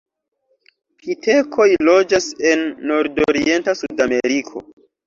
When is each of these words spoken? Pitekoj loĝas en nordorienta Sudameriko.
Pitekoj 1.03 1.67
loĝas 1.91 2.31
en 2.55 2.67
nordorienta 2.95 3.79
Sudameriko. 3.85 4.69